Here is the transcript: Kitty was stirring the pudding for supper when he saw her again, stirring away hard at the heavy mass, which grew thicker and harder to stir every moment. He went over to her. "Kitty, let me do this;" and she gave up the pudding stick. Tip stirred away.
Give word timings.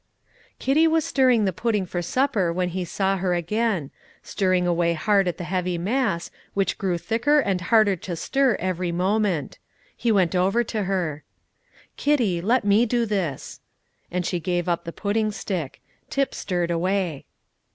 Kitty 0.57 0.87
was 0.87 1.05
stirring 1.05 1.45
the 1.45 1.53
pudding 1.53 1.85
for 1.85 2.01
supper 2.01 2.51
when 2.51 2.69
he 2.69 2.83
saw 2.83 3.17
her 3.17 3.35
again, 3.35 3.91
stirring 4.23 4.65
away 4.65 4.93
hard 4.93 5.27
at 5.27 5.37
the 5.37 5.43
heavy 5.43 5.77
mass, 5.77 6.31
which 6.55 6.79
grew 6.79 6.97
thicker 6.97 7.39
and 7.39 7.61
harder 7.61 7.95
to 7.95 8.15
stir 8.15 8.55
every 8.55 8.91
moment. 8.91 9.59
He 9.95 10.11
went 10.11 10.35
over 10.35 10.63
to 10.63 10.85
her. 10.85 11.23
"Kitty, 11.97 12.41
let 12.41 12.65
me 12.65 12.87
do 12.87 13.05
this;" 13.05 13.59
and 14.09 14.25
she 14.25 14.39
gave 14.39 14.67
up 14.67 14.85
the 14.85 14.91
pudding 14.91 15.31
stick. 15.31 15.81
Tip 16.09 16.33
stirred 16.33 16.71
away. 16.71 17.25